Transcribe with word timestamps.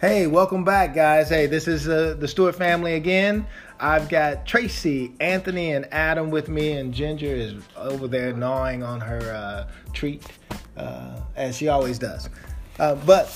Hey, 0.00 0.26
welcome 0.26 0.64
back, 0.64 0.94
guys. 0.94 1.28
Hey, 1.28 1.44
this 1.44 1.68
is 1.68 1.86
uh, 1.86 2.16
the 2.18 2.26
Stewart 2.26 2.54
family 2.54 2.94
again. 2.94 3.46
I've 3.78 4.08
got 4.08 4.46
Tracy, 4.46 5.12
Anthony, 5.20 5.72
and 5.72 5.86
Adam 5.92 6.30
with 6.30 6.48
me, 6.48 6.72
and 6.72 6.94
Ginger 6.94 7.26
is 7.26 7.62
over 7.76 8.08
there 8.08 8.32
gnawing 8.32 8.82
on 8.82 8.98
her 9.02 9.20
uh, 9.20 9.70
treat, 9.92 10.24
uh, 10.78 11.20
as 11.36 11.58
she 11.58 11.68
always 11.68 11.98
does. 11.98 12.30
Uh, 12.78 12.94
but 13.04 13.28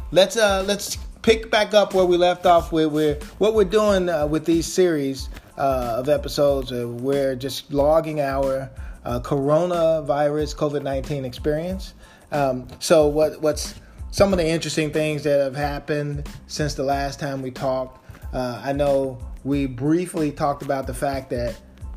let's 0.10 0.36
uh, 0.36 0.64
let's 0.66 0.96
pick 1.22 1.52
back 1.52 1.72
up 1.72 1.94
where 1.94 2.04
we 2.04 2.16
left 2.16 2.46
off. 2.46 2.72
With 2.72 2.90
we're 2.90 3.14
what 3.38 3.54
we're 3.54 3.62
doing 3.62 4.08
uh, 4.08 4.26
with 4.26 4.44
these 4.44 4.66
series 4.66 5.28
of 5.56 6.08
episodes. 6.08 6.72
We're 6.72 7.36
just 7.36 7.72
logging 7.72 8.20
our 8.20 8.68
coronavirus 9.04 10.56
COVID 10.56 10.82
nineteen 10.82 11.24
experience. 11.24 11.94
Um, 12.32 12.66
so 12.80 13.06
what 13.06 13.40
what's 13.40 13.76
some 14.10 14.32
of 14.32 14.38
the 14.38 14.46
interesting 14.46 14.90
things 14.90 15.22
that 15.24 15.40
have 15.40 15.56
happened 15.56 16.28
since 16.46 16.74
the 16.74 16.82
last 16.82 17.20
time 17.20 17.42
we 17.42 17.50
talked. 17.50 18.04
Uh, 18.32 18.60
I 18.64 18.72
know 18.72 19.18
we 19.44 19.66
briefly 19.66 20.32
talked 20.32 20.62
about 20.62 20.86
the 20.86 20.94
fact 20.94 21.30
that 21.30 21.56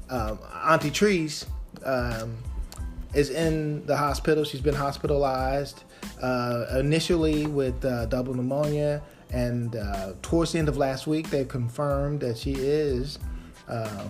um, 0.10 0.40
Auntie 0.64 0.92
Trees 0.92 1.46
um, 1.86 2.38
is 3.14 3.30
in 3.30 3.86
the 3.86 3.96
hospital. 3.96 4.44
She's 4.44 4.62
been 4.62 4.76
hospitalized 4.76 5.84
uh, 6.22 6.66
initially 6.78 7.46
with 7.46 7.84
uh, 7.84 8.06
double 8.08 8.34
pneumonia, 8.34 9.02
and 9.32 9.76
uh, 9.76 10.14
towards 10.22 10.52
the 10.52 10.60
end 10.60 10.70
of 10.70 10.78
last 10.78 11.08
week, 11.08 11.30
they 11.30 11.46
confirmed 11.46 12.20
that 12.22 12.38
she 12.38 12.54
is 12.54 13.20
uh, 13.68 14.06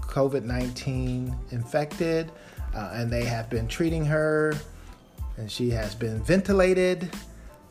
COVID 0.00 0.44
19 0.44 1.34
infected, 1.50 2.30
uh, 2.74 2.90
and 2.92 3.10
they 3.10 3.24
have 3.24 3.48
been 3.50 3.66
treating 3.66 4.04
her, 4.04 4.54
and 5.36 5.50
she 5.50 5.70
has 5.70 5.94
been 5.94 6.22
ventilated. 6.22 7.10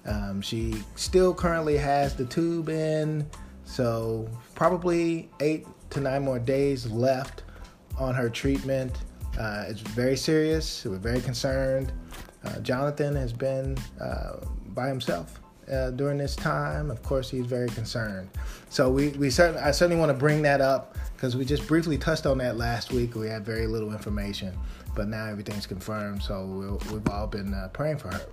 Um, 0.06 0.42
she 0.42 0.84
still 0.96 1.34
currently 1.34 1.78
has 1.78 2.16
the 2.16 2.26
tube 2.26 2.70
in, 2.70 3.26
so 3.66 4.30
probably 4.54 5.30
eight 5.40 5.66
to 5.92 6.00
nine 6.00 6.24
more 6.24 6.40
days 6.40 6.86
left 6.88 7.44
on 7.98 8.14
her 8.14 8.30
treatment. 8.30 8.98
Uh, 9.40 9.66
it's 9.68 9.82
very 9.82 10.16
serious. 10.16 10.86
We're 10.86 10.98
very 10.98 11.22
concerned. 11.22 11.92
Uh, 12.44 12.60
Jonathan 12.60 13.16
has 13.16 13.34
been 13.34 13.78
uh, 14.00 14.38
by 14.68 14.88
himself 14.88 15.40
uh, 15.72 15.92
during 15.92 16.18
this 16.18 16.36
time. 16.36 16.92
Of 16.92 17.02
course, 17.02 17.30
he's 17.30 17.46
very 17.46 17.70
concerned. 17.70 18.30
So 18.70 18.92
we, 18.92 19.10
we 19.10 19.30
certainly, 19.30 19.62
I 19.62 19.72
certainly 19.72 20.00
want 20.00 20.10
to 20.10 20.18
bring 20.18 20.42
that 20.44 20.62
up 20.62 20.96
because 21.16 21.36
we 21.36 21.46
just 21.46 21.68
briefly 21.68 21.98
touched 21.98 22.26
on 22.26 22.38
that 22.40 22.58
last 22.58 22.92
week. 22.92 23.16
We 23.16 23.28
had 23.28 23.46
very 23.46 23.68
little 23.68 23.92
information, 23.92 24.56
but 24.96 25.08
now 25.08 25.26
everything's 25.26 25.66
confirmed. 25.66 26.22
So 26.22 26.46
we 26.46 26.94
we've 26.94 27.10
all 27.10 27.28
been 27.28 27.54
uh, 27.54 27.70
praying 27.74 27.98
for 27.98 28.10
her. 28.10 28.26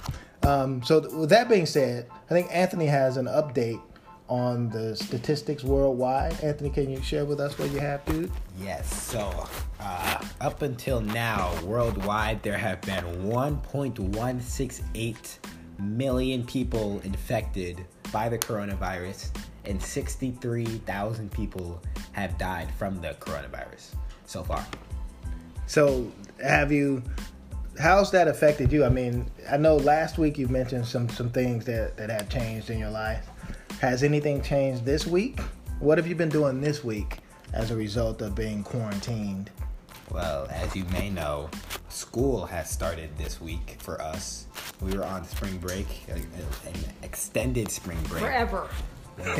Um, 0.44 0.82
so 0.82 1.00
th- 1.00 1.12
with 1.12 1.30
that 1.30 1.48
being 1.48 1.66
said, 1.66 2.08
I 2.28 2.34
think 2.34 2.48
Anthony 2.50 2.86
has 2.86 3.16
an 3.16 3.26
update 3.26 3.80
on 4.28 4.70
the 4.70 4.96
statistics 4.96 5.62
worldwide. 5.62 6.32
Anthony, 6.42 6.70
can 6.70 6.90
you 6.90 7.00
share 7.02 7.26
with 7.26 7.38
us 7.38 7.56
what 7.58 7.70
you 7.70 7.78
have, 7.80 8.04
dude? 8.06 8.32
Yes. 8.58 8.92
So, 8.92 9.46
uh, 9.78 10.24
up 10.40 10.62
until 10.62 11.00
now, 11.00 11.54
worldwide, 11.62 12.42
there 12.42 12.56
have 12.56 12.80
been 12.80 13.04
1.168 13.28 15.38
million 15.78 16.44
people 16.44 17.00
infected 17.04 17.86
by 18.10 18.28
the 18.28 18.38
coronavirus, 18.38 19.30
and 19.64 19.80
63,000 19.82 21.30
people 21.30 21.80
have 22.12 22.36
died 22.38 22.72
from 22.74 23.00
the 23.00 23.14
coronavirus 23.20 23.94
so 24.24 24.42
far. 24.42 24.66
So, 25.66 26.10
have 26.42 26.72
you? 26.72 27.02
How's 27.80 28.10
that 28.12 28.28
affected 28.28 28.70
you? 28.72 28.84
I 28.84 28.88
mean, 28.88 29.30
I 29.50 29.56
know 29.56 29.76
last 29.76 30.18
week 30.18 30.38
you 30.38 30.46
mentioned 30.48 30.86
some 30.86 31.08
some 31.08 31.30
things 31.30 31.64
that 31.64 31.96
that 31.96 32.10
have 32.10 32.28
changed 32.28 32.70
in 32.70 32.78
your 32.78 32.90
life. 32.90 33.26
Has 33.80 34.02
anything 34.02 34.42
changed 34.42 34.84
this 34.84 35.06
week? 35.06 35.40
What 35.80 35.98
have 35.98 36.06
you 36.06 36.14
been 36.14 36.28
doing 36.28 36.60
this 36.60 36.84
week 36.84 37.18
as 37.52 37.70
a 37.70 37.76
result 37.76 38.20
of 38.22 38.34
being 38.34 38.62
quarantined? 38.62 39.50
Well, 40.10 40.46
as 40.50 40.76
you 40.76 40.84
may 40.92 41.08
know, 41.10 41.48
school 41.88 42.44
has 42.46 42.68
started 42.70 43.16
this 43.16 43.40
week 43.40 43.76
for 43.80 44.00
us. 44.00 44.46
We 44.80 44.96
were 44.96 45.04
on 45.04 45.24
spring 45.24 45.56
break, 45.58 45.86
a- 46.08 46.12
a- 46.12 46.68
an 46.68 46.74
extended 47.02 47.70
spring 47.70 47.98
break. 48.04 48.22
Forever. 48.22 48.68
Well, 49.18 49.36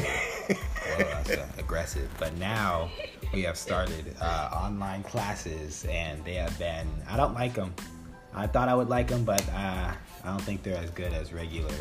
that's 0.98 1.30
uh, 1.30 1.46
aggressive. 1.58 2.08
But 2.18 2.36
now 2.38 2.90
we 3.32 3.42
have 3.42 3.56
started 3.56 4.14
uh, 4.20 4.50
online 4.52 5.02
classes, 5.02 5.84
and 5.90 6.24
they 6.24 6.34
have 6.34 6.58
been. 6.58 6.88
I 7.08 7.16
don't 7.16 7.34
like 7.34 7.54
them. 7.54 7.74
I 8.34 8.46
thought 8.46 8.68
I 8.68 8.74
would 8.74 8.88
like 8.88 9.08
them, 9.08 9.24
but 9.24 9.42
uh, 9.50 9.92
I 10.24 10.26
don't 10.26 10.40
think 10.42 10.62
they're 10.62 10.76
as 10.82 10.90
good 10.90 11.12
as 11.12 11.32
regular 11.32 11.74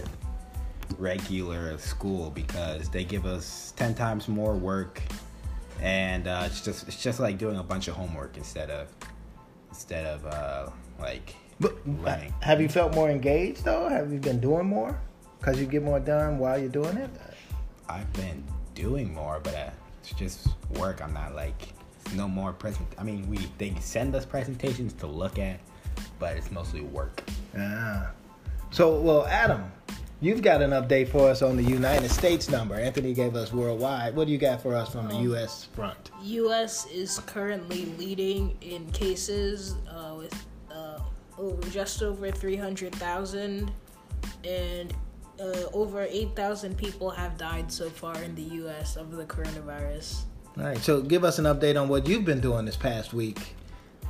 regular 0.97 1.77
school 1.77 2.29
because 2.31 2.89
they 2.89 3.03
give 3.03 3.25
us 3.25 3.73
ten 3.77 3.95
times 3.95 4.27
more 4.27 4.55
work, 4.55 5.01
and 5.81 6.27
uh, 6.27 6.43
it's 6.45 6.61
just 6.61 6.87
it's 6.87 7.01
just 7.01 7.19
like 7.19 7.37
doing 7.37 7.57
a 7.57 7.63
bunch 7.63 7.87
of 7.87 7.95
homework 7.95 8.35
instead 8.37 8.69
of 8.69 8.89
instead 9.69 10.05
of 10.05 10.25
uh, 10.25 10.69
like 10.99 11.33
But 11.59 11.75
learning. 11.87 12.33
have 12.41 12.59
you 12.61 12.67
felt 12.67 12.93
more 12.93 13.09
engaged 13.09 13.63
though? 13.63 13.87
Have 13.87 14.11
you 14.11 14.19
been 14.19 14.39
doing 14.41 14.65
more? 14.67 14.99
Cause 15.41 15.59
you 15.59 15.65
get 15.65 15.81
more 15.81 15.99
done 15.99 16.37
while 16.37 16.59
you're 16.59 16.69
doing 16.69 16.97
it. 16.97 17.09
I've 17.89 18.11
been 18.13 18.43
doing 18.75 19.11
more, 19.13 19.39
but 19.41 19.55
uh, 19.55 19.69
it's 20.03 20.13
just 20.13 20.49
work. 20.77 21.01
I'm 21.01 21.13
not 21.13 21.33
like 21.33 21.69
no 22.13 22.27
more 22.27 22.53
present. 22.53 22.87
I 22.97 23.03
mean, 23.03 23.27
we 23.29 23.37
they 23.57 23.73
send 23.79 24.13
us 24.15 24.25
presentations 24.25 24.93
to 24.93 25.07
look 25.07 25.39
at, 25.39 25.59
but 26.21 26.37
it's 26.37 26.51
mostly 26.51 26.81
work. 26.81 27.23
Ah. 27.57 28.11
So, 28.69 29.01
well, 29.01 29.25
Adam, 29.25 29.69
you've 30.21 30.41
got 30.41 30.61
an 30.61 30.69
update 30.69 31.09
for 31.09 31.27
us 31.29 31.41
on 31.41 31.57
the 31.57 31.63
United 31.63 32.09
States 32.09 32.47
number. 32.47 32.75
Anthony 32.75 33.13
gave 33.13 33.35
us 33.35 33.51
worldwide. 33.51 34.15
What 34.15 34.27
do 34.27 34.31
you 34.31 34.37
got 34.37 34.61
for 34.61 34.75
us 34.75 34.89
from 34.89 35.09
the 35.09 35.15
U.S. 35.15 35.65
front? 35.75 36.11
U.S. 36.23 36.85
is 36.85 37.19
currently 37.25 37.87
leading 37.97 38.55
in 38.61 38.89
cases 38.91 39.75
uh, 39.89 40.13
with 40.15 40.45
uh, 40.71 40.99
over, 41.37 41.69
just 41.69 42.03
over 42.03 42.31
300,000, 42.31 43.71
and 44.45 44.93
uh, 45.39 45.43
over 45.73 46.03
8,000 46.03 46.77
people 46.77 47.09
have 47.09 47.35
died 47.37 47.71
so 47.71 47.89
far 47.89 48.15
in 48.21 48.35
the 48.35 48.43
U.S. 48.43 48.95
of 48.95 49.11
the 49.11 49.25
coronavirus. 49.25 50.21
All 50.57 50.65
right. 50.65 50.77
So, 50.77 51.01
give 51.01 51.23
us 51.23 51.39
an 51.39 51.45
update 51.45 51.81
on 51.81 51.89
what 51.89 52.07
you've 52.07 52.25
been 52.25 52.41
doing 52.41 52.65
this 52.65 52.77
past 52.77 53.11
week, 53.11 53.55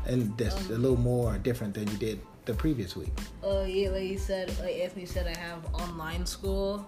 and 0.05 0.37
that's 0.37 0.69
a 0.69 0.77
little 0.77 0.97
more 0.97 1.37
different 1.37 1.73
than 1.73 1.87
you 1.89 1.97
did 1.97 2.21
the 2.45 2.53
previous 2.53 2.95
week. 2.95 3.13
Uh, 3.43 3.65
yeah, 3.67 3.89
like 3.89 4.03
you 4.03 4.17
said, 4.17 4.49
like 4.59 4.75
Anthony 4.75 5.05
said, 5.05 5.27
I 5.27 5.37
have 5.39 5.63
online 5.73 6.25
school, 6.25 6.87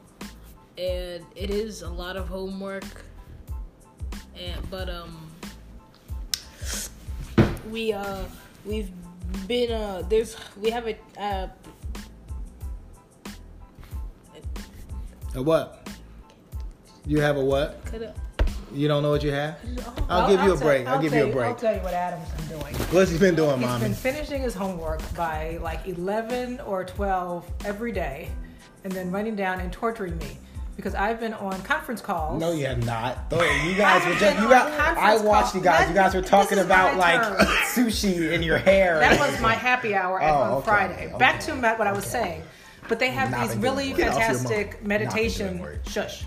and 0.77 1.23
it 1.35 1.49
is 1.49 1.81
a 1.81 1.89
lot 1.89 2.17
of 2.17 2.27
homework. 2.27 3.05
And 4.35 4.69
but 4.69 4.89
um, 4.89 5.29
we 7.69 7.93
uh 7.93 8.23
we've 8.65 8.89
been 9.47 9.71
uh 9.71 10.03
there's 10.09 10.35
we 10.59 10.69
have 10.69 10.87
a 10.87 10.97
uh 11.19 11.47
A 15.35 15.41
what? 15.41 15.89
You 17.07 17.19
have 17.19 17.37
a 17.37 17.43
what? 17.43 17.83
could 17.85 18.13
You 18.73 18.87
don't 18.87 19.03
know 19.03 19.11
what 19.11 19.23
you 19.23 19.31
have? 19.31 19.57
I'll, 20.09 20.27
give 20.29 20.41
you 20.43 20.53
a 20.53 20.57
tell- 20.57 20.65
break. 20.65 20.87
I'll, 20.87 21.01
give 21.01 21.13
you 21.13 21.25
a 21.25 21.31
break. 21.31 21.45
I'll 21.49 21.55
tell 21.55 21.75
you 21.75 21.81
what 21.81 21.93
Adam's 21.93 22.29
been 22.31 22.59
doing. 22.59 22.75
What's 22.91 23.11
he 23.11 23.17
been 23.17 23.35
doing, 23.35 23.59
He's 23.59 23.67
mommy? 23.67 23.83
been 23.85 23.93
finishing 23.93 24.41
his 24.41 24.53
homework 24.55 25.01
by 25.15 25.59
like 25.61 25.87
11 25.87 26.59
or 26.61 26.83
12 26.83 27.49
every 27.65 27.91
day 27.91 28.31
and 28.83 28.91
then 28.91 29.11
running 29.11 29.35
down 29.35 29.59
and 29.59 29.71
torturing 29.71 30.17
me 30.17 30.37
because 30.75 30.95
I've 30.95 31.19
been 31.19 31.33
on 31.35 31.61
conference 31.61 32.01
calls. 32.01 32.39
No, 32.39 32.51
you 32.51 32.65
have 32.65 32.83
not. 32.83 33.19
You 33.31 33.75
guys 33.75 34.03
I 34.05 34.09
were 34.09 34.15
just 34.15 34.41
you 34.41 34.49
got. 34.49 34.97
I 34.97 35.17
watched 35.17 35.53
you 35.55 35.61
guys. 35.61 35.87
You 35.87 35.93
guys 35.93 36.15
were 36.15 36.21
talking 36.21 36.59
about 36.59 36.97
like 36.97 37.21
sushi 37.73 38.31
in 38.31 38.41
your 38.41 38.57
hair. 38.57 38.99
That 38.99 39.19
was 39.19 39.39
my 39.39 39.53
happy 39.53 39.93
hour 39.93 40.21
Oh, 40.21 40.25
on 40.25 40.51
okay, 40.53 40.65
Friday. 40.65 41.07
okay. 41.07 41.17
Back 41.17 41.39
to 41.41 41.53
what 41.55 41.81
I 41.87 41.91
was 41.91 42.05
saying. 42.05 42.41
But 42.89 42.99
they 42.99 43.11
have 43.11 43.31
Not 43.31 43.47
these 43.47 43.57
really 43.57 43.89
work. 43.89 43.97
Get 43.97 44.07
off 44.09 44.17
your 44.17 44.25
fantastic 44.27 44.49
mom. 44.49 44.65
Not 44.65 44.79
been 44.79 44.87
meditation 44.87 45.79
shush. 45.87 46.25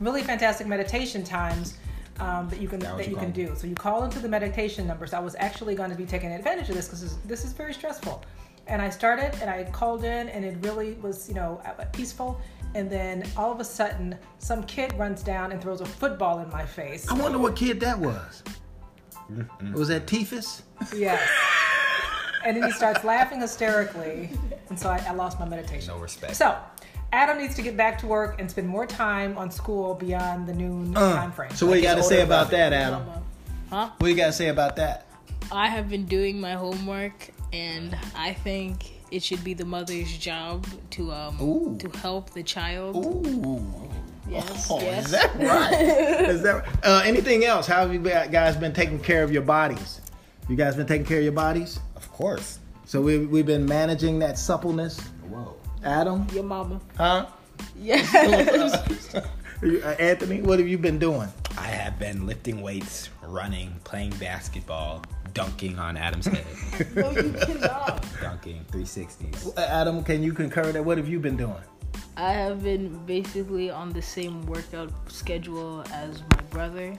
Really 0.00 0.22
fantastic 0.22 0.66
meditation 0.66 1.24
times 1.24 1.78
um, 2.20 2.48
that 2.48 2.60
you 2.60 2.68
can 2.68 2.78
That 2.80 2.96
that 2.96 3.06
you 3.06 3.12
you 3.12 3.16
can 3.16 3.30
do. 3.32 3.54
So 3.56 3.66
you 3.66 3.74
call 3.74 4.04
into 4.04 4.18
the 4.18 4.28
meditation 4.28 4.86
numbers. 4.86 5.12
I 5.12 5.20
was 5.20 5.36
actually 5.38 5.74
going 5.74 5.90
to 5.90 5.96
be 5.96 6.06
taking 6.06 6.32
advantage 6.32 6.68
of 6.68 6.76
this 6.76 6.86
because 6.86 7.02
this, 7.02 7.12
is- 7.12 7.18
this 7.18 7.44
is 7.44 7.52
very 7.52 7.74
stressful. 7.74 8.22
And 8.68 8.82
I 8.82 8.90
started 8.90 9.32
and 9.40 9.48
I 9.48 9.64
called 9.64 10.02
in 10.04 10.28
and 10.28 10.44
it 10.44 10.56
really 10.62 10.94
was 10.94 11.28
you 11.28 11.34
know 11.34 11.60
uh, 11.64 11.84
peaceful. 11.92 12.40
And 12.74 12.90
then 12.90 13.24
all 13.36 13.50
of 13.52 13.60
a 13.60 13.64
sudden, 13.64 14.18
some 14.38 14.62
kid 14.64 14.92
runs 14.98 15.22
down 15.22 15.52
and 15.52 15.62
throws 15.62 15.80
a 15.80 15.86
football 15.86 16.40
in 16.40 16.50
my 16.50 16.66
face. 16.66 17.08
I 17.08 17.14
wonder 17.14 17.38
what 17.38 17.56
kid 17.56 17.80
that 17.80 17.98
was. 17.98 18.42
Was 19.72 19.88
that 19.88 20.06
Tifus? 20.06 20.62
Yes. 20.94 21.26
and 22.44 22.56
then 22.56 22.64
he 22.64 22.70
starts 22.72 23.02
laughing 23.02 23.40
hysterically, 23.40 24.30
and 24.68 24.78
so 24.78 24.88
I, 24.90 25.02
I 25.08 25.12
lost 25.12 25.40
my 25.40 25.48
meditation. 25.48 25.88
No 25.94 25.98
respect. 25.98 26.36
So, 26.36 26.56
Adam 27.12 27.38
needs 27.38 27.54
to 27.54 27.62
get 27.62 27.76
back 27.76 27.98
to 27.98 28.06
work 28.06 28.40
and 28.40 28.50
spend 28.50 28.68
more 28.68 28.86
time 28.86 29.38
on 29.38 29.50
school 29.50 29.94
beyond 29.94 30.46
the 30.46 30.52
noon 30.52 30.92
time 30.94 31.32
frame. 31.32 31.50
Uh, 31.50 31.54
So 31.54 31.66
what 31.66 31.76
you 31.76 31.82
got 31.82 31.94
to 31.96 32.02
say 32.02 32.22
about 32.22 32.50
brother. 32.50 32.70
that, 32.70 32.72
Adam? 32.72 33.02
Huh? 33.70 33.90
What 33.98 34.08
you 34.08 34.16
got 34.16 34.26
to 34.26 34.32
say 34.32 34.48
about 34.48 34.76
that? 34.76 35.06
I 35.52 35.68
have 35.68 35.88
been 35.88 36.04
doing 36.06 36.40
my 36.40 36.52
homework, 36.54 37.28
and 37.52 37.96
I 38.16 38.32
think 38.32 38.92
it 39.12 39.22
should 39.22 39.42
be 39.44 39.54
the 39.54 39.64
mother's 39.64 40.16
job 40.18 40.66
to 40.90 41.12
um 41.12 41.40
Ooh. 41.40 41.76
to 41.78 41.88
help 41.98 42.30
the 42.30 42.42
child. 42.42 42.96
Ooh. 42.96 43.90
Yes, 44.28 44.66
Oh, 44.68 44.80
yes. 44.80 45.04
is 45.06 45.10
that 45.12 45.36
right? 45.36 46.28
is 46.28 46.42
that? 46.42 46.66
Uh, 46.84 47.02
anything 47.04 47.44
else? 47.44 47.66
How 47.68 47.82
have 47.86 47.92
you 47.92 48.00
guys 48.00 48.56
been 48.56 48.72
taking 48.72 48.98
care 48.98 49.22
of 49.22 49.30
your 49.30 49.42
bodies? 49.42 50.00
You 50.48 50.56
guys 50.56 50.74
been 50.74 50.86
taking 50.88 51.06
care 51.06 51.18
of 51.18 51.22
your 51.24 51.32
bodies? 51.32 51.78
Of 51.94 52.10
course. 52.10 52.58
So 52.86 53.00
we 53.00 53.18
we've 53.26 53.46
been 53.46 53.64
managing 53.66 54.18
that 54.20 54.36
suppleness. 54.38 54.98
Whoa. 55.30 55.54
Adam, 55.86 56.26
Your 56.32 56.42
mama. 56.44 56.80
huh? 56.96 57.26
Yes. 57.78 58.12
You- 59.62 59.80
uh, 59.82 59.96
Anthony, 59.98 60.42
what 60.42 60.58
have 60.58 60.68
you 60.68 60.76
been 60.76 60.98
doing? 60.98 61.28
I 61.56 61.68
have 61.68 61.98
been 61.98 62.26
lifting 62.26 62.60
weights, 62.60 63.08
running, 63.24 63.74
playing 63.84 64.10
basketball, 64.20 65.02
dunking 65.32 65.78
on 65.78 65.96
Adam's 65.96 66.26
head, 66.26 66.44
no, 66.94 67.10
you 67.12 67.32
cannot. 67.32 68.04
dunking 68.20 68.66
360s. 68.70 69.56
Uh, 69.56 69.60
Adam, 69.62 70.04
can 70.04 70.22
you 70.22 70.34
concur 70.34 70.70
that? 70.72 70.84
What 70.84 70.98
have 70.98 71.08
you 71.08 71.18
been 71.18 71.38
doing? 71.38 71.56
I 72.18 72.32
have 72.34 72.62
been 72.62 72.98
basically 73.06 73.70
on 73.70 73.94
the 73.94 74.02
same 74.02 74.44
workout 74.44 74.92
schedule 75.10 75.82
as 75.90 76.20
my 76.20 76.40
brother. 76.50 76.94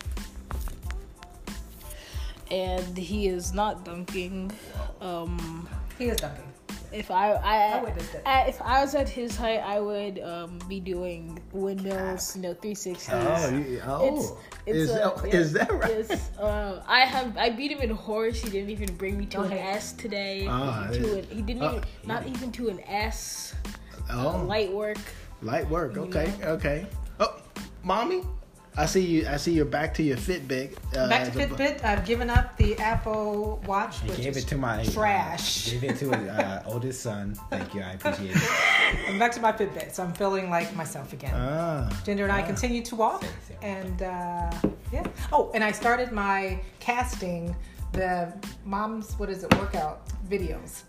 And 2.50 2.98
he 2.98 3.28
is 3.28 3.54
not 3.54 3.86
dunking. 3.86 4.51
Um, 5.00 5.69
He 6.00 6.06
is 6.06 6.18
dunking. 6.18 6.44
If 6.92 7.12
I, 7.12 7.34
I, 7.34 7.78
I 7.80 7.84
witnessed 7.84 8.13
it. 8.16 8.22
I- 8.25 8.45
if 8.48 8.62
I 8.62 8.81
was 8.81 8.95
at 8.95 9.07
his 9.10 9.36
height, 9.36 9.60
I 9.60 9.80
would 9.80 10.19
um, 10.19 10.60
be 10.68 10.80
doing 10.80 11.39
windmills, 11.51 12.36
you 12.36 12.42
know, 12.44 12.54
360s. 12.54 13.10
Oh, 13.12 13.57
you, 13.57 13.81
oh. 13.86 14.38
It's, 14.66 14.78
is, 14.78 14.89
uh, 14.92 15.13
that, 15.16 15.28
yeah, 15.28 15.36
is 15.39 15.54
that 15.54 15.72
right? 15.74 15.89
Yes, 16.10 16.30
uh, 16.39 16.84
I 16.88 17.01
have. 17.01 17.38
I 17.38 17.50
beat 17.50 17.72
him 17.72 17.80
in 17.80 17.89
horse. 17.92 18.42
He 18.42 18.50
didn't 18.50 18.69
even 18.69 18.94
bring 18.95 19.18
me 19.18 19.25
to 19.28 19.39
Okay. 19.42 19.60
an 19.60 19.66
S 19.75 19.94
today. 19.94 20.45
Ah, 20.50 20.88
to 20.92 21.19
an, 21.19 21.24
he 21.30 21.42
didn't 21.42 21.63
Uh, 21.63 21.72
even, 21.78 21.84
not 22.06 22.28
even 22.28 22.51
to 22.54 22.69
an 22.69 22.80
S. 22.88 23.54
Oh, 24.12 24.44
Light 24.48 24.72
work. 24.72 24.98
light 25.42 25.69
work. 25.69 25.95
You 25.95 26.01
Okay, 26.04 26.34
know. 26.42 26.48
okay. 26.60 26.88
Oh, 27.19 27.42
mommy, 27.84 28.24
I 28.79 28.85
see 28.85 29.01
you. 29.01 29.27
I 29.27 29.38
see 29.38 29.53
you're 29.53 29.65
back 29.65 29.94
to 29.95 30.03
your 30.03 30.18
Fitbit. 30.18 30.77
Uh, 30.95 31.09
Back 31.09 31.31
to 31.31 31.31
Fitbit. 31.31 31.83
I've 31.83 32.06
given 32.06 32.29
up 32.29 32.56
the 32.57 32.77
Apple 32.77 33.59
Watch. 33.65 34.03
I 34.03 34.07
which 34.09 34.18
gave 34.18 34.38
is 34.38 34.44
it 34.44 34.47
to 34.50 34.57
my 34.57 34.83
trash. 34.85 35.71
gave 35.71 35.83
it 35.83 35.97
to 35.97 36.12
his 36.12 36.29
uh, 36.29 36.63
oldest 36.68 37.01
son. 37.01 37.33
Thank 37.50 37.74
you. 37.74 37.81
I 37.81 37.94
appreciate 37.94 38.35
it. 38.35 39.09
I'm 39.09 39.18
back 39.18 39.31
to 39.31 39.41
my 39.41 39.51
Fitbit, 39.51 39.94
so 39.94 40.03
I'm 40.03 40.13
feeling 40.13 40.51
like 40.51 40.75
myself 40.75 41.12
again. 41.12 41.33
Ah, 41.35 41.89
Ginger 42.06 42.24
and 42.25 42.31
I 42.31 42.44
ah. 42.44 42.45
continue 42.45 42.83
to 42.83 42.95
walk, 42.95 43.24
Same, 43.24 43.31
same. 43.47 43.57
and 43.63 44.01
uh, 44.03 44.51
yeah. 44.94 45.07
Oh, 45.33 45.50
and 45.56 45.63
I 45.63 45.71
started 45.71 46.12
my 46.12 46.59
casting 46.79 47.56
the 47.94 48.31
mom's 48.63 49.18
what 49.18 49.29
is 49.31 49.44
it 49.44 49.51
workout 49.57 50.01
videos. 50.29 50.83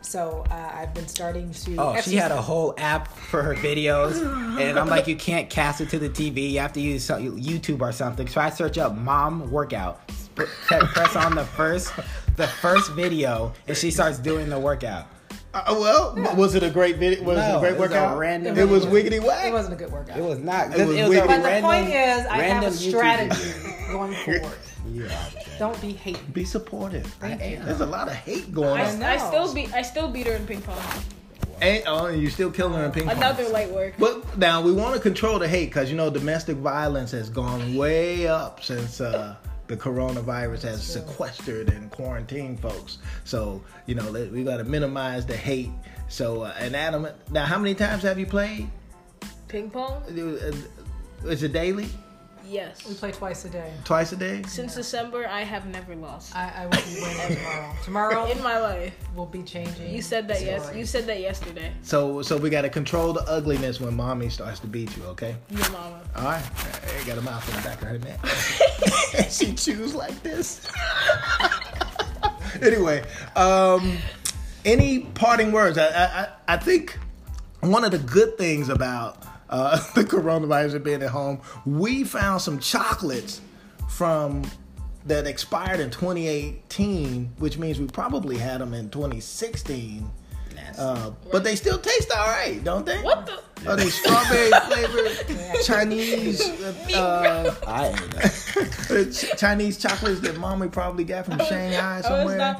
So 0.00 0.44
uh, 0.50 0.70
I've 0.74 0.94
been 0.94 1.08
starting 1.08 1.50
to. 1.52 1.76
Oh, 1.76 2.00
she 2.00 2.16
had 2.16 2.30
a 2.30 2.40
whole 2.40 2.74
app 2.78 3.08
for 3.08 3.42
her 3.42 3.54
videos, 3.54 4.20
and 4.60 4.78
I'm 4.78 4.86
like, 4.88 5.06
you 5.06 5.16
can't 5.16 5.50
cast 5.50 5.80
it 5.80 5.90
to 5.90 5.98
the 5.98 6.08
TV. 6.08 6.50
You 6.52 6.60
have 6.60 6.72
to 6.74 6.80
use 6.80 7.06
YouTube 7.08 7.80
or 7.80 7.92
something. 7.92 8.26
So 8.28 8.40
I 8.40 8.50
search 8.50 8.78
up 8.78 8.96
"mom 8.96 9.50
workout," 9.50 10.06
press 10.36 11.16
on 11.16 11.34
the 11.34 11.44
first, 11.44 11.92
the 12.36 12.46
first 12.46 12.92
video, 12.92 13.52
and 13.66 13.76
she 13.76 13.90
starts 13.90 14.18
doing 14.18 14.48
the 14.48 14.58
workout. 14.58 15.06
Uh, 15.52 15.64
well, 15.70 16.14
was 16.36 16.54
it 16.54 16.62
a 16.62 16.70
great 16.70 16.96
video? 16.96 17.24
Was 17.24 17.38
it 17.38 17.56
a 17.56 17.58
great 17.58 17.72
it 17.72 17.78
was 17.78 17.90
a 17.90 17.94
workout? 17.94 18.18
random 18.18 18.56
it 18.58 18.68
was 18.68 18.86
wiggity 18.86 19.22
whack. 19.22 19.46
It 19.46 19.52
wasn't 19.52 19.74
a 19.74 19.76
good 19.76 19.90
workout. 19.90 20.18
It 20.18 20.22
was 20.22 20.38
not. 20.38 20.72
It 20.74 20.80
It 20.80 20.86
was 20.86 20.96
was, 20.96 21.08
weird. 21.08 21.24
a 21.24 21.26
but 21.26 21.36
the 21.38 21.42
random, 21.44 21.70
point 21.70 21.88
is, 21.88 22.26
I 22.26 22.38
have 22.42 22.64
a 22.64 22.70
strategy 22.70 23.52
going 23.90 24.14
forward. 24.14 24.58
Yeah. 24.92 25.30
Don't 25.58 25.80
be 25.80 25.92
hate. 25.92 26.32
Be 26.32 26.44
supportive. 26.44 27.06
Thank 27.14 27.42
you. 27.42 27.60
There's 27.64 27.80
a 27.80 27.86
lot 27.86 28.08
of 28.08 28.14
hate 28.14 28.52
going 28.52 28.80
I, 28.80 28.94
on. 28.94 29.02
I 29.02 29.16
still 29.16 29.52
beat. 29.52 29.72
I 29.74 29.82
still 29.82 30.08
beat 30.08 30.26
her 30.26 30.34
in 30.34 30.46
ping 30.46 30.62
pong. 30.62 30.78
And, 31.60 31.82
oh, 31.86 32.06
and 32.06 32.22
you 32.22 32.30
still 32.30 32.52
killing 32.52 32.74
her 32.74 32.84
in 32.84 32.92
ping 32.92 33.06
pong. 33.06 33.16
Another 33.16 33.48
light 33.48 33.70
work. 33.70 33.94
But 33.98 34.38
now 34.38 34.60
we 34.60 34.72
want 34.72 34.94
to 34.94 35.00
control 35.00 35.38
the 35.38 35.48
hate 35.48 35.66
because 35.66 35.90
you 35.90 35.96
know 35.96 36.10
domestic 36.10 36.56
violence 36.56 37.10
has 37.12 37.28
gone 37.28 37.74
way 37.76 38.26
up 38.28 38.62
since 38.62 39.00
uh, 39.00 39.34
the 39.66 39.76
coronavirus 39.76 40.62
has 40.62 40.82
sequestered 40.82 41.68
and 41.70 41.90
quarantined 41.90 42.60
folks. 42.60 42.98
So 43.24 43.62
you 43.86 43.94
know 43.94 44.10
we 44.12 44.44
got 44.44 44.58
to 44.58 44.64
minimize 44.64 45.26
the 45.26 45.36
hate. 45.36 45.70
So 46.08 46.42
uh, 46.42 46.54
and 46.58 46.76
Adam, 46.76 47.08
now 47.30 47.44
how 47.44 47.58
many 47.58 47.74
times 47.74 48.02
have 48.04 48.18
you 48.18 48.26
played? 48.26 48.70
Ping 49.48 49.70
pong? 49.70 50.02
Uh, 50.04 51.28
Is 51.28 51.42
it 51.42 51.52
daily? 51.52 51.88
Yes. 52.48 52.86
We 52.88 52.94
play 52.94 53.12
twice 53.12 53.44
a 53.44 53.50
day. 53.50 53.72
Twice 53.84 54.12
a 54.12 54.16
day? 54.16 54.42
Since 54.46 54.74
December, 54.74 55.26
I 55.28 55.42
have 55.42 55.66
never 55.66 55.94
lost 55.94 56.34
I, 56.34 56.52
I 56.56 56.66
will 56.66 56.82
be 56.82 57.00
winning 57.00 57.36
tomorrow. 57.36 57.74
Tomorrow 57.84 58.24
in 58.32 58.42
my 58.42 58.58
life. 58.58 58.94
will 59.14 59.26
be 59.26 59.42
changing. 59.42 59.94
You 59.94 60.00
said 60.00 60.26
that 60.28 60.40
yes. 60.40 60.74
You 60.74 60.86
said 60.86 61.06
that 61.06 61.20
yesterday. 61.20 61.72
So 61.82 62.22
so 62.22 62.36
we 62.36 62.50
got 62.50 62.62
to 62.62 62.70
control 62.70 63.12
the 63.12 63.22
ugliness 63.28 63.80
when 63.80 63.94
mommy 63.94 64.30
starts 64.30 64.60
to 64.60 64.66
beat 64.66 64.96
you. 64.96 65.04
Okay. 65.04 65.36
Your 65.50 65.70
mama. 65.70 66.00
All 66.16 66.24
right. 66.24 66.42
I 67.00 67.06
got 67.06 67.18
a 67.18 67.22
mouth 67.22 67.46
in 67.48 67.56
the 67.56 67.62
back 67.62 67.82
of 67.82 67.88
her 67.88 67.98
neck. 67.98 68.24
she 69.30 69.52
chews 69.54 69.94
like 69.94 70.22
this. 70.22 70.66
anyway, 72.62 73.04
um, 73.36 73.98
any 74.64 75.00
parting 75.00 75.52
words? 75.52 75.78
I, 75.78 75.86
I, 75.88 76.28
I 76.54 76.56
think 76.56 76.98
one 77.60 77.84
of 77.84 77.90
the 77.90 77.98
good 77.98 78.38
things 78.38 78.68
about 78.68 79.22
uh, 79.50 79.76
the 79.94 80.04
coronavirus 80.04 80.76
and 80.76 80.84
being 80.84 81.02
at 81.02 81.10
home, 81.10 81.40
we 81.66 82.04
found 82.04 82.40
some 82.40 82.58
chocolates 82.58 83.40
from 83.88 84.42
that 85.06 85.26
expired 85.26 85.80
in 85.80 85.90
2018, 85.90 87.32
which 87.38 87.58
means 87.58 87.80
we 87.80 87.86
probably 87.86 88.36
had 88.36 88.60
them 88.60 88.74
in 88.74 88.90
2016. 88.90 90.08
Uh, 90.78 91.10
but 91.32 91.42
they 91.44 91.56
still 91.56 91.78
taste 91.78 92.10
all 92.16 92.26
right, 92.26 92.62
don't 92.62 92.84
they? 92.84 92.98
What 92.98 93.26
the? 93.26 93.40
Are 93.66 93.76
they 93.76 93.90
strawberry 93.90 94.50
flavored 94.50 95.62
Chinese 95.64 96.40
uh, 96.94 97.54
I 97.66 97.88
ate 97.88 98.10
that. 98.12 99.34
Chinese 99.38 99.78
chocolates 99.78 100.20
that 100.20 100.36
mommy 100.38 100.68
probably 100.68 101.04
got 101.04 101.26
from 101.26 101.38
Shanghai 101.40 102.00
somewhere? 102.02 102.56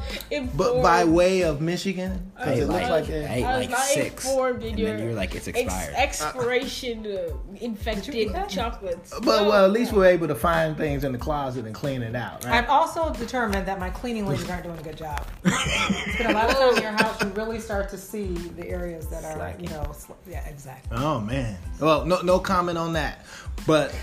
But 0.54 0.82
by 0.82 1.04
way 1.04 1.42
of 1.42 1.60
Michigan, 1.60 2.30
because 2.36 2.58
ate 2.58 2.62
it 2.62 2.66
looks 2.66 2.88
like, 2.88 2.90
like 2.90 3.10
I 3.10 3.12
it. 3.12 3.30
ate 3.30 3.44
I 3.44 3.56
like 3.58 3.70
not 3.70 3.80
six, 3.80 4.26
and 4.28 4.60
then 4.62 4.76
you're 4.78 5.14
like, 5.14 5.34
it's 5.34 5.48
ex- 5.48 5.58
expired. 5.60 5.94
expiration 5.94 7.06
uh, 7.06 7.34
infected 7.60 8.34
chocolates. 8.48 9.12
But 9.22 9.42
No. 9.42 9.48
well, 9.48 9.64
at 9.64 9.70
least 9.72 9.92
we're 9.92 10.06
able 10.06 10.28
to 10.28 10.34
find 10.34 10.76
things 10.76 11.04
in 11.04 11.12
the 11.12 11.18
closet 11.18 11.64
and 11.66 11.74
clean 11.74 12.02
it 12.02 12.14
out, 12.14 12.44
right? 12.44 12.54
I've 12.62 12.68
also 12.68 13.12
determined 13.14 13.66
that 13.66 13.78
my 13.78 13.90
cleaning 13.90 14.26
ladies 14.26 14.48
aren't 14.50 14.64
doing 14.64 14.78
a 14.78 14.82
good 14.82 14.96
job. 14.96 15.26
it's 15.44 16.18
been 16.18 16.30
a 16.30 16.32
lot 16.34 16.50
of 16.50 16.56
time 16.56 16.76
in 16.76 16.82
your 16.82 16.92
house. 16.92 17.20
You 17.22 17.28
really 17.30 17.60
start 17.60 17.88
to 17.90 17.98
see 17.98 18.26
the 18.56 18.68
areas 18.68 19.06
that 19.08 19.24
are, 19.24 19.34
Slacking. 19.34 19.64
you 19.64 19.70
know, 19.70 19.92
sl- 19.96 20.12
yeah, 20.28 20.46
exactly. 20.48 20.87
Oh 20.92 21.20
man. 21.20 21.56
Well, 21.80 22.04
no 22.06 22.20
no 22.22 22.38
comment 22.38 22.78
on 22.78 22.92
that. 22.94 23.24
But 23.66 23.94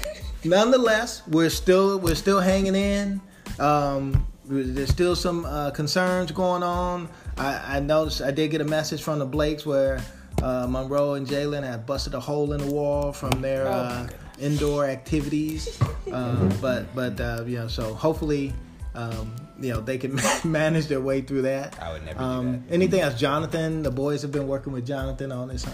nonetheless, 0.44 1.22
we're 1.28 1.50
still 1.50 2.00
we're 2.00 2.16
still 2.16 2.40
hanging 2.40 2.76
in. 2.76 3.22
Um, 3.60 4.26
there's 4.46 4.90
still 4.90 5.16
some 5.16 5.46
uh, 5.46 5.72
concerns 5.72 6.32
going 6.32 6.62
on. 6.64 7.10
I, 7.38 7.78
I 7.78 7.80
noticed 7.80 8.22
I 8.22 8.32
did 8.32 8.52
get 8.52 8.62
a 8.62 8.66
message 8.66 9.02
from 9.02 9.18
the 9.20 9.26
Blakes 9.26 9.66
where 9.66 10.00
uh, 10.44 10.68
Monroe 10.70 11.16
and 11.16 11.26
Jalen 11.26 11.64
had 11.64 11.86
busted 11.86 12.14
a 12.14 12.20
hole 12.20 12.54
in 12.54 12.62
the 12.62 12.72
wall 12.72 13.12
from 13.12 13.42
their 13.42 13.68
Oh, 13.68 13.72
uh, 13.72 14.08
indoor 14.40 14.86
activities. 14.86 15.80
Um, 16.12 16.52
but 16.62 16.94
but 16.94 17.20
uh, 17.20 17.44
you 17.48 17.58
know, 17.58 17.68
so 17.68 17.94
hopefully. 17.94 18.54
Um, 18.94 19.36
you 19.60 19.74
know 19.74 19.80
they 19.82 19.98
can 19.98 20.18
manage 20.46 20.88
their 20.88 21.02
way 21.02 21.20
through 21.22 21.42
that. 21.44 21.82
I 21.82 21.92
would 21.92 22.06
never 22.06 22.18
do 22.20 22.24
Um, 22.26 22.52
that. 22.68 22.74
anything 22.74 23.00
else, 23.02 23.20
Jonathan? 23.20 23.84
The 23.84 23.92
boys 23.92 24.22
have 24.22 24.32
been 24.32 24.48
working 24.48 24.72
with 24.72 24.86
Jonathan 24.88 25.32
on 25.34 25.50
his 25.50 25.66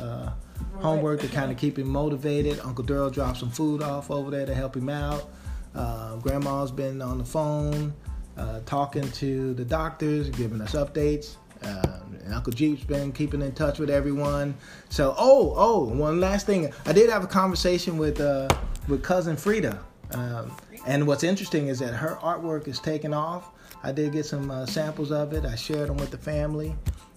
homework 0.80 1.22
to 1.22 1.28
kind 1.28 1.52
of 1.52 1.58
keep 1.58 1.78
him 1.78 1.88
motivated. 1.88 2.60
Uncle 2.62 2.84
Daryl 2.84 3.12
dropped 3.12 3.40
some 3.40 3.50
food 3.50 3.82
off 3.82 4.10
over 4.12 4.32
there 4.32 4.46
to 4.46 4.54
help 4.54 4.76
him 4.76 4.90
out. 4.90 5.30
Uh, 5.76 6.18
Grandma's 6.18 6.72
been 6.72 7.02
on 7.02 7.18
the 7.18 7.26
phone 7.26 7.94
uh, 8.38 8.60
talking 8.66 9.10
to 9.12 9.54
the 9.54 9.66
doctors, 9.66 10.30
giving 10.30 10.62
us 10.62 10.74
updates. 10.74 11.36
Uh, 11.64 12.00
and 12.26 12.34
Uncle 12.34 12.54
Jeep's 12.54 12.84
been 12.84 13.12
keeping 13.12 13.42
in 13.42 13.52
touch 13.52 13.80
with 13.80 13.90
everyone. 13.90 14.56
So, 14.90 15.16
oh, 15.18 15.54
oh, 15.56 15.84
one 15.84 16.20
last 16.20 16.46
thing. 16.46 16.72
I 16.86 16.94
did 16.94 17.10
have 17.10 17.24
a 17.24 17.28
conversation 17.28 17.98
with 17.98 18.20
uh, 18.20 18.48
with 18.88 19.04
cousin 19.04 19.38
Frida. 19.38 19.80
Um, 20.12 20.52
and 20.88 21.06
what's 21.06 21.24
interesting 21.24 21.68
is 21.68 21.80
that 21.80 21.94
her 21.94 22.18
artwork 22.22 22.68
is 22.68 22.80
taking 22.80 23.14
off. 23.14 23.52
I 23.84 23.92
did 23.92 24.12
get 24.14 24.26
some 24.26 24.50
uh, 24.52 24.66
samples 24.66 25.12
of 25.12 25.34
it. 25.34 25.46
I 25.46 25.56
shared 25.56 25.90
them 25.90 25.98
with 25.98 26.12
the 26.12 26.18
family. 26.18 26.76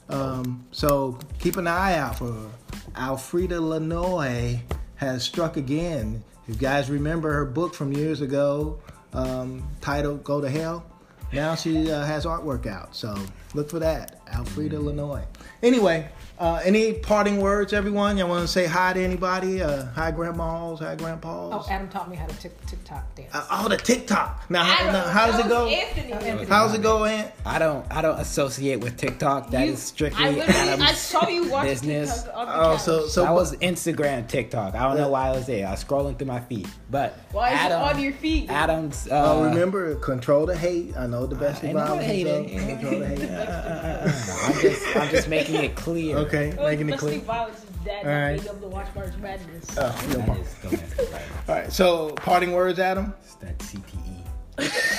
Um, 0.09 0.67
so 0.71 1.19
keep 1.39 1.57
an 1.57 1.67
eye 1.67 1.97
out 1.97 2.19
for 2.19 2.33
her. 2.33 2.51
Alfreda 2.95 3.61
Lanoy 3.61 4.61
has 4.97 5.23
struck 5.23 5.57
again. 5.57 6.23
You 6.47 6.55
guys 6.55 6.91
remember 6.91 7.33
her 7.33 7.45
book 7.45 7.75
from 7.75 7.93
years 7.93 8.21
ago, 8.21 8.81
um, 9.13 9.67
titled 9.81 10.25
"Go 10.25 10.41
to 10.41 10.51
Hell." 10.51 10.85
Now 11.33 11.55
she 11.55 11.91
uh, 11.91 12.05
has 12.05 12.27
artwork 12.27 12.67
out, 12.67 12.95
so 12.95 13.17
look 13.55 13.71
for 13.71 13.79
that. 13.79 14.25
Alfreda 14.27 14.73
Lanoy. 14.73 15.25
Anyway, 15.63 16.07
uh, 16.39 16.61
any 16.65 16.93
parting 16.93 17.39
words, 17.41 17.73
everyone? 17.73 18.19
Y'all 18.19 18.29
want 18.29 18.43
to 18.43 18.49
say 18.49 18.67
hi 18.67 18.93
to 18.93 19.01
anybody? 19.01 19.63
Uh, 19.63 19.87
hi, 19.93 20.11
grandmas. 20.11 20.81
Hi, 20.81 20.95
grandpas. 20.97 21.53
Oh, 21.55 21.67
Adam 21.71 21.89
taught 21.89 22.11
me 22.11 22.17
how 22.17 22.27
to 22.27 22.37
tick 22.39 22.53
TikTok 22.67 23.15
dance. 23.15 23.31
Uh, 23.33 23.47
oh, 23.51 23.69
the 23.69 23.77
TikTok. 23.79 24.45
Now, 24.51 24.65
how, 24.65 24.91
now, 24.93 25.05
how 25.09 25.27
does 25.27 25.37
it 25.39 25.45
that 25.45 25.49
go? 25.49 25.69
Anthony. 25.69 26.13
Anthony. 26.13 26.47
How's 26.49 26.75
it 26.75 26.83
go, 26.83 27.05
Ant? 27.05 27.31
I 27.47 27.59
don't 27.59 27.87
I 27.91 28.03
don't 28.03 28.19
associate 28.21 28.81
with 28.81 28.97
TikTok. 28.99 29.51
That 29.53 29.63
is 29.63 29.71
You- 29.71 29.77
strictly 29.77 30.25
I 30.25 30.31
literally, 30.31 30.83
I 30.83 30.93
saw 30.93 31.29
you 31.29 31.49
watch 31.49 31.67
business. 31.67 32.25
TikTok 32.25 32.37
on 32.37 32.47
the 32.47 32.53
Oh, 32.55 32.73
couch. 32.73 32.81
so 32.83 33.07
so 33.07 33.23
that 33.23 33.33
was 33.33 33.57
Instagram, 33.59 34.27
TikTok. 34.29 34.75
I 34.75 34.83
don't 34.83 34.97
know 34.99 35.09
why 35.11 35.29
I 35.29 35.31
was 35.33 35.47
there. 35.47 35.67
I 35.67 35.71
was 35.71 35.85
scrolling 35.85 36.19
through 36.19 36.27
my 36.27 36.41
feet, 36.41 36.67
but 36.91 37.17
Why 37.33 37.51
is 37.53 37.61
Adam, 37.61 37.81
it 37.81 37.85
on 37.95 38.01
your 38.03 38.13
feet? 38.13 38.51
Adam's. 38.51 39.07
Uh, 39.09 39.13
Oh, 39.35 39.45
remember, 39.45 39.95
control 39.97 40.45
the 40.47 40.57
hate. 40.57 40.95
I 40.97 41.07
know 41.07 41.27
the 41.27 41.37
best 41.37 41.63
Ain't 41.65 41.75
no 41.77 41.85
violence. 41.85 42.05
hating. 42.07 42.59
so 42.61 42.67
Control 42.67 42.99
the 43.01 43.07
hate. 43.07 43.31
I'm 44.45 44.61
just 44.61 44.97
I'm 44.97 45.09
just 45.11 45.29
making 45.29 45.44
it 45.51 45.75
clear. 45.77 46.17
Okay, 46.19 46.55
Oh, 46.59 46.65
making 46.69 46.89
it 46.91 46.99
clear. 46.99 47.19
violence 47.21 47.59
is 47.59 47.65
dead. 47.85 48.05
All 48.05 48.11
Not 48.11 48.19
right. 48.19 48.61
being 48.61 48.71
watch 48.71 48.87
March 48.95 49.17
Madness. 49.21 49.67
Oh, 49.79 50.07
no 50.09 50.15
That 50.15 50.25
problem. 50.27 50.47
is 50.47 50.55
domestic 50.63 51.09
violence. 51.09 51.49
All 51.49 51.55
right. 51.55 51.73
So, 51.73 52.11
parting 52.17 52.53
words, 52.53 52.79
Adam. 52.79 53.15
It's 53.23 53.35
that. 53.37 53.59
CTE. 53.59 54.11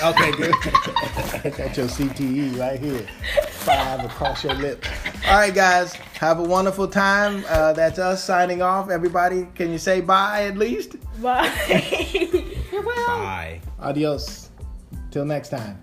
Okay, 0.02 0.30
good. 0.32 0.52
Got 1.56 1.76
your 1.78 1.86
CTE 1.86 2.58
right 2.60 2.78
here. 2.78 3.06
Five 3.48 4.04
across 4.04 4.44
your 4.44 4.52
lip. 4.54 4.84
All 5.26 5.38
right, 5.38 5.54
guys. 5.54 5.94
Have 6.20 6.38
a 6.40 6.42
wonderful 6.42 6.86
time. 6.86 7.42
Uh, 7.48 7.72
that's 7.72 7.98
us 7.98 8.22
signing 8.22 8.60
off. 8.60 8.90
Everybody, 8.90 9.48
can 9.54 9.70
you 9.72 9.78
say 9.78 10.02
bye 10.02 10.42
at 10.44 10.58
least? 10.58 10.96
Bye. 11.22 11.48
Bye. 12.84 13.60
Adios. 13.80 14.50
Till 15.10 15.24
next 15.24 15.48
time. 15.48 15.82